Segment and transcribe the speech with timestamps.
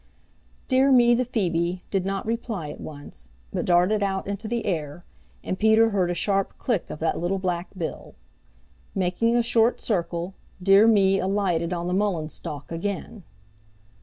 [0.67, 5.03] Dear Me the Phoebe did not reply at once, but darted out into the air,
[5.43, 8.15] and Peter heard a sharp click of that little black bill.
[8.95, 13.23] Making a short circle, Dear Me alighted on the mullein stalk again.